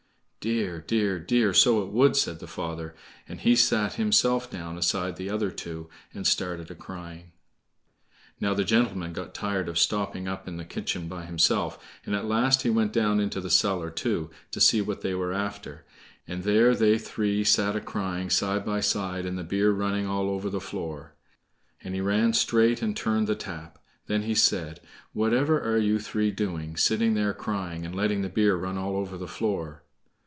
"Dear, 0.43 0.79
dear, 0.81 1.19
dear! 1.19 1.53
so 1.53 1.83
it 1.83 1.89
would!" 1.91 2.15
said 2.15 2.39
the 2.39 2.47
father, 2.47 2.95
and 3.29 3.41
he 3.41 3.55
sat 3.55 3.93
himself 3.93 4.49
down 4.49 4.75
aside 4.75 5.09
of 5.11 5.15
the 5.17 5.29
other 5.29 5.51
two, 5.51 5.87
and 6.15 6.25
started 6.25 6.71
a 6.71 6.73
crying. 6.73 7.31
Now 8.39 8.55
the 8.55 8.63
gentleman 8.63 9.13
got 9.13 9.35
tired 9.35 9.69
of 9.69 9.77
stopping 9.77 10.27
up 10.27 10.47
in 10.47 10.57
the 10.57 10.65
kitchen 10.65 11.07
by 11.07 11.25
himself, 11.27 11.77
and 12.07 12.15
at 12.15 12.25
last 12.25 12.63
he 12.63 12.71
went 12.71 12.91
down 12.91 13.19
into 13.19 13.39
the 13.39 13.51
cellar 13.51 13.91
too, 13.91 14.31
to 14.49 14.59
see 14.59 14.81
what 14.81 15.01
they 15.01 15.13
were 15.13 15.31
after; 15.31 15.85
and 16.27 16.41
there 16.41 16.73
they 16.75 16.97
three 16.97 17.43
sat 17.43 17.75
a 17.75 17.79
crying 17.79 18.31
side 18.31 18.65
by 18.65 18.79
side, 18.79 19.27
and 19.27 19.37
the 19.37 19.43
beer 19.43 19.69
running 19.69 20.07
all 20.07 20.27
over 20.27 20.49
the 20.49 20.59
floor. 20.59 21.13
And 21.83 21.93
he 21.93 22.01
ran 22.01 22.33
straight 22.33 22.81
and 22.81 22.97
turned 22.97 23.27
the 23.27 23.35
tap. 23.35 23.77
Then 24.07 24.23
he 24.23 24.33
said: 24.33 24.79
"Whatever 25.13 25.61
are 25.61 25.77
you 25.77 25.99
three 25.99 26.31
doing, 26.31 26.77
sitting 26.77 27.13
there 27.13 27.35
crying, 27.35 27.85
and 27.85 27.93
letting 27.93 28.23
the 28.23 28.27
beer 28.27 28.55
run 28.55 28.75
all 28.79 28.95
over 28.95 29.17
the 29.19 29.27
floor?" 29.27 29.83